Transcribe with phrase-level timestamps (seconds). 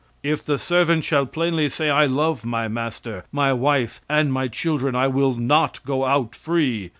[0.23, 4.47] "And if the servant shall plainly say, I love my master, my wife, and my
[4.47, 6.89] children; I will not go out free.